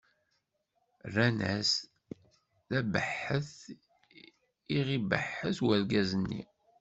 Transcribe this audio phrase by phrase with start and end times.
[1.13, 1.71] Rran-as:
[2.69, 3.53] D abeḥḥet
[4.77, 6.41] i ɣ-ibeḥḥet urgaz-nni.